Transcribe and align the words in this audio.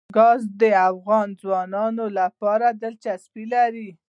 ګاز 0.17 0.41
د 0.61 0.63
افغان 0.89 1.27
ځوانانو 1.41 2.05
لپاره 2.19 2.67
دلچسپي 2.81 3.43
لري. 3.53 3.89